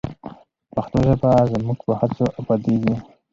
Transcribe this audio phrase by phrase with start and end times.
[0.75, 2.95] پښتو ژبه زموږ په هڅو ابادیږي.